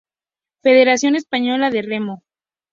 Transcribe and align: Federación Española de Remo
Federación 0.63 1.13
Española 1.15 1.69
de 1.69 1.81
Remo 1.83 2.15